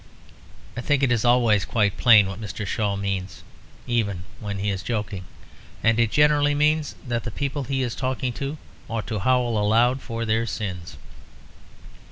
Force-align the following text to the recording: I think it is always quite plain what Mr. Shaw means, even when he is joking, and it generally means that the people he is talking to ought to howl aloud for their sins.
I 0.75 0.81
think 0.81 1.03
it 1.03 1.11
is 1.11 1.23
always 1.23 1.63
quite 1.63 1.95
plain 1.95 2.27
what 2.27 2.41
Mr. 2.41 2.65
Shaw 2.65 2.95
means, 2.95 3.43
even 3.85 4.23
when 4.39 4.57
he 4.57 4.71
is 4.71 4.81
joking, 4.81 5.25
and 5.83 5.99
it 5.99 6.09
generally 6.09 6.55
means 6.55 6.95
that 7.07 7.23
the 7.23 7.29
people 7.29 7.65
he 7.65 7.83
is 7.83 7.93
talking 7.93 8.33
to 8.33 8.57
ought 8.89 9.05
to 9.05 9.19
howl 9.19 9.59
aloud 9.59 10.01
for 10.01 10.25
their 10.25 10.47
sins. 10.47 10.97